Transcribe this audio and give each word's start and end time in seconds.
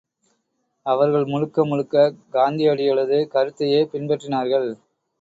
அவர்கள் 0.85 1.25
முழுக்க 1.25 1.65
முழுக்க 1.65 1.95
காந்தியடிகளது 2.33 3.19
கருத்தையே 3.33 3.81
பின்பற்றினார்கள். 3.93 4.69